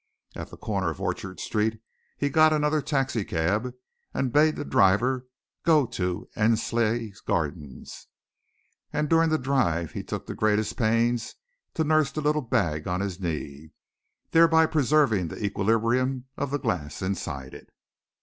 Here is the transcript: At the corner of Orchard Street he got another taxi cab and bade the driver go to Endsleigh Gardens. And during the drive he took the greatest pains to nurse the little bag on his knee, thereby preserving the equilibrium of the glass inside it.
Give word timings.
At 0.35 0.49
the 0.49 0.57
corner 0.57 0.89
of 0.89 0.99
Orchard 0.99 1.39
Street 1.39 1.79
he 2.17 2.31
got 2.31 2.51
another 2.51 2.81
taxi 2.81 3.23
cab 3.23 3.71
and 4.15 4.33
bade 4.33 4.55
the 4.55 4.65
driver 4.65 5.27
go 5.63 5.85
to 5.85 6.27
Endsleigh 6.35 7.11
Gardens. 7.27 8.07
And 8.91 9.07
during 9.07 9.29
the 9.29 9.37
drive 9.37 9.91
he 9.91 10.01
took 10.01 10.25
the 10.25 10.33
greatest 10.33 10.75
pains 10.75 11.35
to 11.75 11.83
nurse 11.83 12.11
the 12.11 12.19
little 12.21 12.41
bag 12.41 12.87
on 12.87 12.99
his 12.99 13.19
knee, 13.19 13.73
thereby 14.31 14.65
preserving 14.65 15.27
the 15.27 15.45
equilibrium 15.45 16.25
of 16.35 16.49
the 16.49 16.57
glass 16.57 17.03
inside 17.03 17.53
it. 17.53 17.69